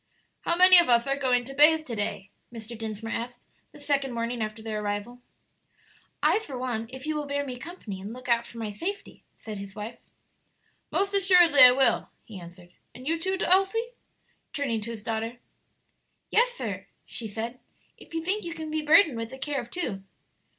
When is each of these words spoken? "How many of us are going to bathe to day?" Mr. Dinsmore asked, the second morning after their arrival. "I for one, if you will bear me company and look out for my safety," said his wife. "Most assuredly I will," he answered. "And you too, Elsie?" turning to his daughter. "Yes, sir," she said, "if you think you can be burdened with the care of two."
"How 0.39 0.55
many 0.55 0.79
of 0.79 0.89
us 0.89 1.05
are 1.05 1.15
going 1.15 1.43
to 1.45 1.53
bathe 1.53 1.85
to 1.85 1.95
day?" 1.95 2.31
Mr. 2.51 2.75
Dinsmore 2.75 3.11
asked, 3.13 3.45
the 3.71 3.77
second 3.79 4.15
morning 4.15 4.41
after 4.41 4.63
their 4.63 4.81
arrival. 4.81 5.21
"I 6.23 6.39
for 6.39 6.57
one, 6.57 6.89
if 6.91 7.05
you 7.05 7.15
will 7.15 7.27
bear 7.27 7.45
me 7.45 7.59
company 7.59 8.01
and 8.01 8.11
look 8.11 8.27
out 8.27 8.47
for 8.47 8.57
my 8.57 8.71
safety," 8.71 9.23
said 9.35 9.59
his 9.59 9.75
wife. 9.75 9.99
"Most 10.89 11.13
assuredly 11.13 11.61
I 11.61 11.71
will," 11.73 12.09
he 12.23 12.39
answered. 12.39 12.71
"And 12.95 13.07
you 13.07 13.19
too, 13.19 13.37
Elsie?" 13.41 13.91
turning 14.53 14.81
to 14.81 14.89
his 14.89 15.03
daughter. 15.03 15.37
"Yes, 16.31 16.49
sir," 16.49 16.87
she 17.05 17.27
said, 17.27 17.59
"if 17.99 18.15
you 18.15 18.23
think 18.23 18.43
you 18.43 18.55
can 18.55 18.71
be 18.71 18.81
burdened 18.81 19.17
with 19.17 19.29
the 19.29 19.37
care 19.37 19.61
of 19.61 19.69
two." 19.69 20.01